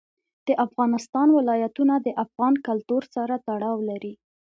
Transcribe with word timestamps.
د 0.47 0.49
افغانستان 0.65 1.27
ولايتونه 1.37 1.95
د 1.99 2.07
افغان 2.23 2.53
کلتور 2.67 3.03
سره 3.15 3.33
تړاو 3.47 3.77
لري. 3.89 4.13